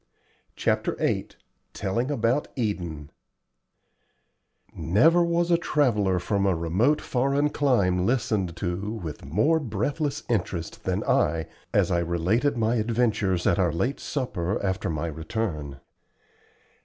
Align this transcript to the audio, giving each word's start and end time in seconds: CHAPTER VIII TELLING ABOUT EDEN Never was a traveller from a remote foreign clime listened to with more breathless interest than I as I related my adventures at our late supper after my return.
CHAPTER 0.55 0.95
VIII 0.95 1.27
TELLING 1.73 2.09
ABOUT 2.09 2.47
EDEN 2.55 3.11
Never 4.75 5.23
was 5.23 5.51
a 5.51 5.59
traveller 5.59 6.17
from 6.17 6.47
a 6.47 6.55
remote 6.55 6.99
foreign 6.99 7.51
clime 7.51 8.03
listened 8.07 8.55
to 8.57 8.93
with 8.93 9.23
more 9.25 9.59
breathless 9.59 10.23
interest 10.27 10.85
than 10.85 11.03
I 11.03 11.45
as 11.71 11.91
I 11.91 11.99
related 11.99 12.57
my 12.57 12.77
adventures 12.77 13.45
at 13.45 13.59
our 13.59 13.71
late 13.71 13.99
supper 13.99 14.59
after 14.65 14.89
my 14.89 15.05
return. 15.05 15.79